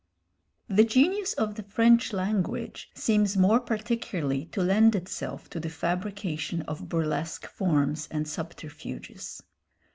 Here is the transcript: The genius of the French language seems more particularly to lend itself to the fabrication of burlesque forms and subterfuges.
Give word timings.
The 0.67 0.83
genius 0.83 1.33
of 1.33 1.53
the 1.53 1.61
French 1.61 2.11
language 2.11 2.89
seems 2.95 3.37
more 3.37 3.59
particularly 3.59 4.45
to 4.45 4.63
lend 4.63 4.95
itself 4.95 5.47
to 5.51 5.59
the 5.59 5.69
fabrication 5.69 6.63
of 6.63 6.89
burlesque 6.89 7.45
forms 7.45 8.07
and 8.09 8.27
subterfuges. 8.27 9.43